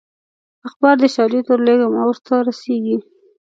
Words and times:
اخبار 0.67 0.95
دې 1.01 1.07
شاجوي 1.15 1.41
ته 1.45 1.49
ورولېږم 1.53 1.93
او 2.01 2.07
ورته 2.11 2.33
رسېږي. 2.47 2.97